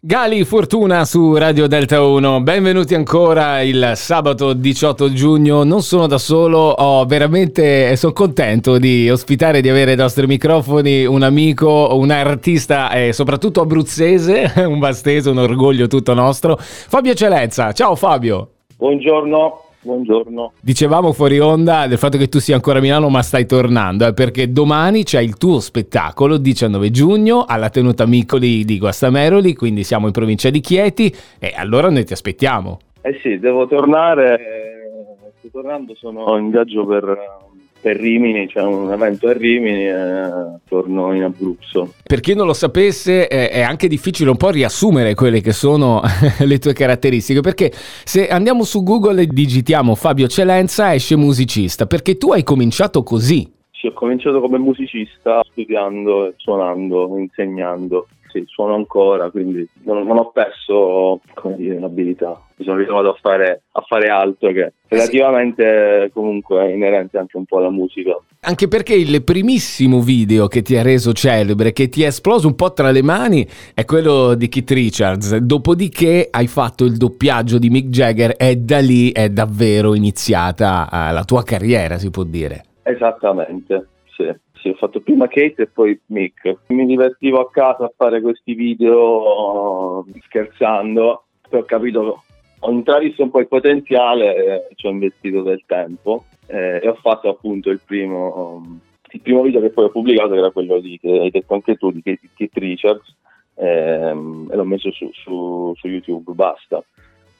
Gali 0.00 0.44
Fortuna 0.44 1.04
su 1.04 1.34
Radio 1.34 1.66
Delta 1.66 2.00
1, 2.00 2.40
benvenuti 2.42 2.94
ancora 2.94 3.62
il 3.62 3.94
sabato 3.96 4.52
18 4.52 5.12
giugno, 5.12 5.64
non 5.64 5.82
sono 5.82 6.06
da 6.06 6.18
solo, 6.18 6.58
ho 6.68 7.04
veramente, 7.04 7.96
sono 7.96 8.12
contento 8.12 8.78
di 8.78 9.10
ospitare, 9.10 9.60
di 9.60 9.68
avere 9.68 9.90
ai 9.90 9.96
nostri 9.96 10.28
microfoni 10.28 11.04
un 11.04 11.24
amico, 11.24 11.96
un 11.96 12.12
artista 12.12 12.92
e 12.92 13.12
soprattutto 13.12 13.60
abruzzese, 13.60 14.52
un 14.68 14.78
bastese, 14.78 15.30
un 15.30 15.38
orgoglio 15.38 15.88
tutto 15.88 16.14
nostro, 16.14 16.54
Fabio 16.60 17.10
Eccellenza, 17.10 17.72
ciao 17.72 17.96
Fabio! 17.96 18.50
Buongiorno, 18.76 19.62
buongiorno. 19.80 20.52
Dicevamo 20.60 21.12
fuori 21.12 21.38
onda 21.38 21.86
del 21.86 21.98
fatto 21.98 22.18
che 22.18 22.28
tu 22.28 22.38
sia 22.38 22.54
ancora 22.54 22.78
a 22.78 22.82
Milano 22.82 23.08
ma 23.08 23.22
stai 23.22 23.46
tornando, 23.46 24.06
eh, 24.06 24.12
perché 24.12 24.52
domani 24.52 25.04
c'è 25.04 25.20
il 25.20 25.36
tuo 25.36 25.60
spettacolo, 25.60 26.36
19 26.36 26.90
giugno, 26.90 27.44
alla 27.46 27.70
tenuta 27.70 28.06
Micoli 28.06 28.64
di 28.64 28.78
Guastameroli, 28.78 29.54
quindi 29.54 29.84
siamo 29.84 30.06
in 30.06 30.12
provincia 30.12 30.50
di 30.50 30.60
Chieti 30.60 31.14
e 31.38 31.54
allora 31.56 31.90
noi 31.90 32.04
ti 32.04 32.12
aspettiamo. 32.12 32.78
Eh 33.00 33.18
sì, 33.22 33.38
devo 33.38 33.66
tornare, 33.66 34.34
eh, 34.34 35.32
sto 35.38 35.48
tornando, 35.50 35.94
sono 35.94 36.36
in 36.36 36.50
viaggio 36.50 36.84
per 36.86 37.46
per 37.80 37.96
Rimini, 37.96 38.46
c'è 38.48 38.62
un 38.62 38.92
evento 38.92 39.28
a 39.28 39.32
Rimini 39.32 39.86
e 39.86 40.30
torno 40.68 41.12
in 41.14 41.22
Abruzzo. 41.22 41.94
Per 42.02 42.20
chi 42.20 42.34
non 42.34 42.46
lo 42.46 42.52
sapesse 42.52 43.28
è 43.28 43.60
anche 43.60 43.88
difficile 43.88 44.30
un 44.30 44.36
po' 44.36 44.50
riassumere 44.50 45.14
quelle 45.14 45.40
che 45.40 45.52
sono 45.52 46.00
le 46.44 46.58
tue 46.58 46.72
caratteristiche, 46.72 47.40
perché 47.40 47.70
se 47.72 48.28
andiamo 48.28 48.64
su 48.64 48.82
Google 48.82 49.22
e 49.22 49.26
digitiamo 49.26 49.94
Fabio 49.94 50.28
Celenza 50.28 50.94
esce 50.94 51.16
musicista, 51.16 51.86
perché 51.86 52.16
tu 52.16 52.32
hai 52.32 52.42
cominciato 52.42 53.02
così. 53.02 53.50
Sì, 53.70 53.86
ho 53.86 53.92
cominciato 53.92 54.40
come 54.40 54.58
musicista 54.58 55.40
studiando, 55.44 56.34
suonando, 56.36 57.16
insegnando 57.16 58.08
sì, 58.28 58.44
suono 58.46 58.74
ancora, 58.74 59.30
quindi 59.30 59.66
non, 59.84 60.06
non 60.06 60.18
ho 60.18 60.30
perso 60.30 61.20
dire, 61.56 61.78
l'abilità. 61.78 62.40
Mi 62.56 62.64
sono 62.64 62.78
ritrovato 62.78 63.10
a 63.10 63.18
fare, 63.20 63.62
a 63.72 63.80
fare 63.82 64.08
altro 64.08 64.52
che 64.52 64.72
relativamente 64.88 66.10
comunque 66.12 66.64
è 66.64 66.72
inerente 66.72 67.18
anche 67.18 67.36
un 67.36 67.44
po' 67.44 67.58
alla 67.58 67.70
musica. 67.70 68.16
Anche 68.40 68.68
perché 68.68 68.94
il 68.94 69.22
primissimo 69.24 70.00
video 70.00 70.46
che 70.46 70.62
ti 70.62 70.76
ha 70.76 70.82
reso 70.82 71.12
celebre, 71.12 71.72
che 71.72 71.88
ti 71.88 72.02
è 72.02 72.06
esploso 72.06 72.46
un 72.46 72.54
po' 72.54 72.72
tra 72.72 72.90
le 72.90 73.02
mani, 73.02 73.46
è 73.74 73.84
quello 73.84 74.34
di 74.34 74.48
Keith 74.48 74.70
Richards. 74.70 75.36
Dopodiché 75.36 76.28
hai 76.30 76.46
fatto 76.46 76.84
il 76.84 76.96
doppiaggio 76.96 77.58
di 77.58 77.68
Mick 77.68 77.88
Jagger 77.88 78.34
e 78.36 78.56
da 78.56 78.78
lì 78.78 79.12
è 79.12 79.28
davvero 79.28 79.94
iniziata 79.94 80.88
eh, 80.90 81.12
la 81.12 81.24
tua 81.24 81.42
carriera, 81.42 81.98
si 81.98 82.10
può 82.10 82.24
dire. 82.24 82.64
Esattamente, 82.82 83.88
sì. 84.16 84.32
Sì, 84.60 84.70
ho 84.70 84.74
fatto 84.74 85.00
prima 85.00 85.28
Kate 85.28 85.62
e 85.62 85.66
poi 85.68 85.98
Mick. 86.06 86.56
Mi 86.68 86.84
divertivo 86.84 87.38
a 87.38 87.48
casa 87.48 87.84
a 87.84 87.92
fare 87.96 88.20
questi 88.20 88.54
video 88.54 90.04
scherzando, 90.24 91.26
ho 91.56 91.64
capito, 91.64 92.22
ho 92.58 92.70
intravisto 92.70 93.22
un 93.22 93.30
po' 93.30 93.40
il 93.40 93.48
potenziale, 93.48 94.36
e 94.36 94.74
ci 94.74 94.86
ho 94.86 94.90
investito 94.90 95.42
del 95.42 95.62
tempo 95.66 96.24
eh, 96.46 96.80
e 96.82 96.88
ho 96.88 96.94
fatto 96.94 97.28
appunto 97.28 97.70
il 97.70 97.80
primo, 97.84 98.80
il 99.10 99.20
primo 99.20 99.42
video 99.42 99.60
che 99.60 99.70
poi 99.70 99.84
ho 99.84 99.90
pubblicato 99.90 100.30
che 100.30 100.38
era 100.38 100.50
quello 100.50 100.80
di, 100.80 100.98
che 100.98 101.08
hai 101.08 101.30
detto 101.30 101.54
anche 101.54 101.76
tu, 101.76 101.90
di 101.90 102.02
Keith 102.02 102.54
Richards 102.54 103.14
ehm, 103.54 104.48
e 104.50 104.56
l'ho 104.56 104.64
messo 104.64 104.90
su, 104.92 105.10
su, 105.12 105.72
su 105.76 105.88
YouTube, 105.88 106.32
basta. 106.32 106.82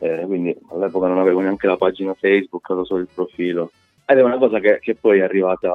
Eh, 0.00 0.22
quindi 0.26 0.56
all'epoca 0.70 1.08
non 1.08 1.18
avevo 1.18 1.40
neanche 1.40 1.66
la 1.66 1.76
pagina 1.76 2.14
Facebook, 2.14 2.70
avevo 2.70 2.84
solo 2.84 3.00
il 3.00 3.08
profilo. 3.12 3.70
Ed 4.06 4.18
è 4.18 4.22
una 4.22 4.38
cosa 4.38 4.60
che, 4.60 4.78
che 4.80 4.94
poi 4.94 5.18
è 5.18 5.22
arrivata 5.22 5.70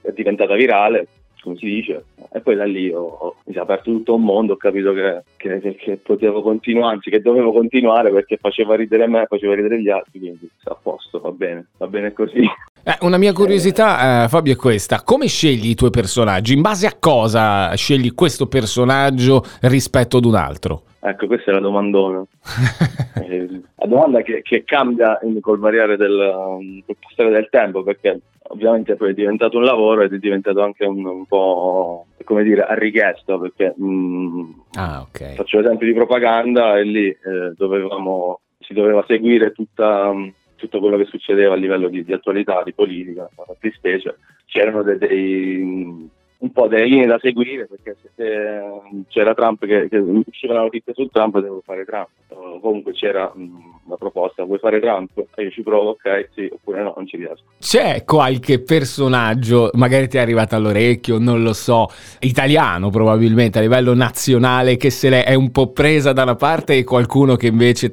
è 0.00 0.10
diventata 0.12 0.54
virale, 0.54 1.06
come 1.42 1.56
si 1.56 1.66
dice, 1.66 2.04
e 2.32 2.40
poi 2.40 2.54
da 2.54 2.64
lì 2.64 2.90
ho, 2.90 3.02
ho, 3.02 3.34
mi 3.44 3.52
si 3.52 3.58
è 3.58 3.62
aperto 3.62 3.90
tutto 3.90 4.14
un 4.14 4.22
mondo, 4.22 4.54
ho 4.54 4.56
capito 4.56 4.92
che, 4.92 5.22
che, 5.36 5.74
che, 5.76 5.96
potevo 5.96 6.42
continuare, 6.42 6.94
anzi 6.94 7.10
che 7.10 7.20
dovevo 7.20 7.52
continuare 7.52 8.10
perché 8.10 8.36
faceva 8.36 8.76
ridere 8.76 9.06
me, 9.06 9.26
faceva 9.28 9.54
ridere 9.54 9.80
gli 9.80 9.90
altri, 9.90 10.18
quindi 10.18 10.48
a 10.64 10.76
posto, 10.80 11.20
va 11.20 11.30
bene, 11.30 11.66
va 11.76 11.86
bene 11.86 12.12
così. 12.12 12.40
Eh, 12.84 12.96
una 13.02 13.18
mia 13.18 13.32
curiosità, 13.32 14.24
eh, 14.24 14.28
Fabio, 14.28 14.54
è 14.54 14.56
questa: 14.56 15.02
come 15.02 15.26
scegli 15.26 15.68
i 15.70 15.74
tuoi 15.74 15.90
personaggi? 15.90 16.54
In 16.54 16.62
base 16.62 16.86
a 16.86 16.96
cosa 16.98 17.72
scegli 17.74 18.12
questo 18.14 18.46
personaggio 18.46 19.44
rispetto 19.62 20.16
ad 20.16 20.24
un 20.24 20.34
altro? 20.34 20.82
Ecco, 20.98 21.26
questa 21.26 21.50
è 21.50 21.54
la 21.54 21.60
domandona. 21.60 22.24
eh, 23.22 23.48
la 23.76 23.86
domanda 23.86 24.22
che, 24.22 24.42
che 24.42 24.64
cambia 24.64 25.18
col 25.40 25.58
variare 25.58 25.96
del, 25.96 26.82
col 26.86 26.96
passare 27.00 27.30
del 27.30 27.48
tempo, 27.50 27.82
perché 27.82 28.20
ovviamente 28.48 28.96
poi 28.96 29.10
è 29.10 29.14
diventato 29.14 29.58
un 29.58 29.64
lavoro 29.64 30.02
ed 30.02 30.12
è 30.12 30.18
diventato 30.18 30.62
anche 30.62 30.84
un, 30.84 31.04
un 31.04 31.26
po' 31.26 32.06
come 32.24 32.42
dire 32.42 32.62
a 32.62 32.74
richiesta 32.74 33.38
perché 33.38 33.74
mh, 33.76 33.84
mm, 33.84 34.50
ah, 34.74 35.00
okay. 35.02 35.34
faccio 35.34 35.60
l'esempio 35.60 35.86
di 35.86 35.94
propaganda 35.94 36.78
e 36.78 36.84
lì 36.84 37.06
eh, 37.08 37.52
dovevamo, 37.56 38.40
si 38.60 38.74
doveva 38.74 39.04
seguire 39.06 39.52
tutta, 39.52 40.12
tutto 40.56 40.80
quello 40.80 40.96
che 40.96 41.06
succedeva 41.06 41.54
a 41.54 41.56
livello 41.56 41.88
di, 41.88 42.04
di 42.04 42.12
attualità, 42.12 42.62
di 42.62 42.72
politica, 42.72 43.28
di 43.60 43.72
specie. 43.72 44.16
C'erano 44.46 44.82
dei, 44.82 44.98
dei 44.98 46.10
un 46.42 46.50
po' 46.50 46.66
delle 46.66 46.86
linee 46.86 47.06
da 47.06 47.18
seguire 47.20 47.66
perché 47.66 47.96
se, 48.02 48.10
se 48.16 49.04
c'era 49.08 49.32
Trump 49.32 49.64
che, 49.64 49.88
che 49.88 49.96
usciva 49.96 50.54
la 50.54 50.62
notizia 50.62 50.92
su 50.92 51.06
Trump 51.06 51.38
devo 51.38 51.62
fare 51.64 51.84
Trump 51.84 52.08
o 52.28 52.58
comunque 52.58 52.92
c'era 52.92 53.30
mh, 53.32 53.80
la 53.88 53.96
proposta 53.96 54.44
vuoi 54.44 54.58
fare 54.58 54.80
Trump 54.80 55.10
e 55.34 55.42
io 55.42 55.50
ci 55.50 55.62
provo 55.62 55.90
ok 55.90 56.28
sì 56.34 56.48
oppure 56.50 56.82
no 56.82 56.92
non 56.96 57.06
ci 57.06 57.16
riesco 57.16 57.42
c'è 57.58 58.04
qualche 58.04 58.60
personaggio 58.60 59.70
magari 59.74 60.08
ti 60.08 60.16
è 60.16 60.20
arrivato 60.20 60.54
all'orecchio 60.54 61.18
non 61.18 61.42
lo 61.42 61.52
so 61.52 61.88
italiano 62.20 62.90
probabilmente 62.90 63.58
a 63.58 63.62
livello 63.62 63.94
nazionale 63.94 64.76
che 64.76 64.90
se 64.90 65.08
l'è 65.08 65.34
un 65.34 65.50
po' 65.50 65.72
presa 65.72 66.12
da 66.12 66.22
una 66.22 66.36
parte 66.36 66.74
e 66.76 66.84
qualcuno 66.84 67.36
che 67.36 67.48
invece 67.48 67.90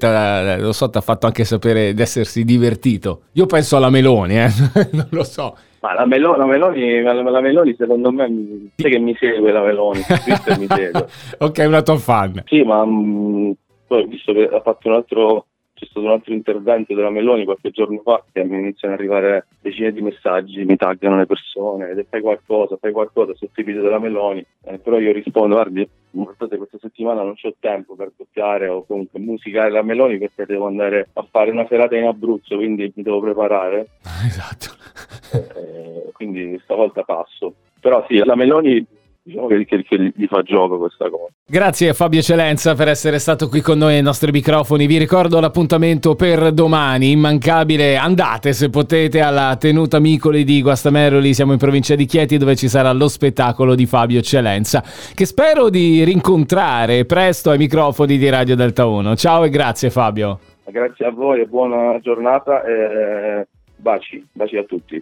lo 0.59 0.73
so 0.73 0.89
ti 0.89 0.97
ha 0.97 1.01
fatto 1.01 1.25
anche 1.25 1.43
sapere 1.43 1.93
di 1.93 2.01
essersi 2.01 2.43
divertito 2.43 3.23
io 3.33 3.45
penso 3.45 3.77
alla 3.77 3.89
Meloni 3.89 4.39
eh? 4.39 4.49
non 4.91 5.07
lo 5.09 5.23
so 5.23 5.55
ma 5.81 5.93
la, 5.93 6.05
Melo- 6.05 6.35
la, 6.35 6.45
Meloni, 6.45 7.01
la, 7.01 7.39
Meloni, 7.39 7.73
secondo 7.77 8.11
me 8.11 8.29
mi, 8.29 8.69
che 8.75 8.99
mi 8.99 9.15
segue 9.17 9.49
la 9.49 9.61
Meloni, 9.61 9.99
mi 10.57 10.67
segue. 10.67 11.07
ok, 11.39 11.63
una 11.65 11.81
tua 11.81 11.95
fan. 11.95 12.43
Sì, 12.47 12.63
ma 12.63 12.85
mm, 12.85 13.51
poi 13.87 14.03
ho 14.03 14.05
visto 14.05 14.33
che 14.33 14.43
ha 14.43 14.59
fatto 14.61 14.89
un 14.89 14.93
altro 14.95 15.45
c'è 15.79 15.85
stato 15.85 16.05
un 16.05 16.11
altro 16.11 16.33
intervento 16.33 16.93
della 16.93 17.09
Meloni 17.09 17.45
qualche 17.45 17.71
giorno 17.71 18.01
fa 18.03 18.21
che 18.31 18.43
mi 18.43 18.57
iniziano 18.57 18.93
ad 18.93 18.99
arrivare 18.99 19.47
decine 19.61 19.93
di 19.93 20.01
messaggi, 20.01 20.65
mi 20.65 20.75
taggano 20.75 21.17
le 21.17 21.25
persone, 21.25 21.89
ed 21.89 22.05
fai 22.09 22.19
qualcosa, 22.19 22.75
fai 22.75 22.91
qualcosa 22.91 23.33
i 23.39 23.63
video 23.63 23.81
della 23.81 23.99
Meloni, 23.99 24.45
eh, 24.65 24.77
però 24.77 24.99
io 24.99 25.13
rispondo, 25.13 25.55
guardi, 25.55 25.87
guardate 26.11 26.57
questa 26.57 26.77
settimana 26.79 27.21
non 27.21 27.35
ho 27.41 27.53
tempo 27.59 27.95
per 27.95 28.11
doppiare 28.15 28.67
o 28.67 28.85
comunque 28.85 29.19
musicare 29.19 29.71
la 29.71 29.83
Meloni 29.83 30.17
perché 30.17 30.45
devo 30.45 30.67
andare 30.67 31.09
a 31.13 31.25
fare 31.29 31.51
una 31.51 31.65
serata 31.67 31.95
in 31.95 32.05
Abruzzo, 32.05 32.57
quindi 32.57 32.91
mi 32.93 33.03
devo 33.03 33.21
preparare. 33.21 33.87
Esatto. 34.29 34.75
Eh, 35.31 36.11
quindi 36.13 36.59
stavolta 36.63 37.03
passo. 37.03 37.53
Però 37.79 38.05
sì, 38.07 38.17
la 38.17 38.35
Meloni 38.35 38.85
diciamo 39.29 39.47
che, 39.47 39.65
che, 39.65 39.83
che, 39.83 40.11
gli 40.15 40.25
fa 40.25 40.41
gioco 40.41 40.77
questa 40.77 41.09
cosa. 41.09 41.27
Grazie 41.45 41.89
a 41.89 41.93
Fabio 41.93 42.19
Eccellenza 42.19 42.73
per 42.73 42.87
essere 42.87 43.19
stato 43.19 43.47
qui 43.47 43.61
con 43.61 43.77
noi 43.77 43.95
ai 43.95 44.01
nostri 44.01 44.31
microfoni. 44.31 44.87
Vi 44.87 44.97
ricordo 44.97 45.39
l'appuntamento 45.39 46.15
per 46.15 46.51
domani, 46.51 47.11
immancabile. 47.11 47.95
Andate 47.95 48.53
se 48.53 48.69
potete 48.69 49.21
alla 49.21 49.55
tenuta 49.59 49.99
Micoli 49.99 50.43
di 50.43 50.61
Guastameroli, 50.61 51.33
siamo 51.33 51.53
in 51.53 51.59
provincia 51.59 51.95
di 51.95 52.05
Chieti 52.05 52.37
dove 52.37 52.55
ci 52.55 52.67
sarà 52.67 52.91
lo 52.91 53.07
spettacolo 53.07 53.75
di 53.75 53.85
Fabio 53.85 54.19
Eccellenza, 54.19 54.83
che 55.13 55.25
spero 55.25 55.69
di 55.69 56.03
rincontrare 56.03 57.05
presto 57.05 57.51
ai 57.51 57.57
microfoni 57.57 58.17
di 58.17 58.29
Radio 58.29 58.55
Delta 58.55 58.85
1. 58.85 59.15
Ciao 59.15 59.43
e 59.43 59.49
grazie 59.49 59.89
Fabio. 59.89 60.39
Grazie 60.65 61.05
a 61.07 61.11
voi 61.11 61.41
e 61.41 61.45
buona 61.45 61.99
giornata 61.99 62.63
e 62.63 63.47
baci, 63.75 64.25
baci 64.31 64.57
a 64.57 64.63
tutti. 64.63 65.01